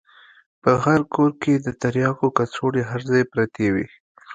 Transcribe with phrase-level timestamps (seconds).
[0.61, 3.85] په هر کور کښې د ترياکو کڅوړې هر ځاى پرتې وې.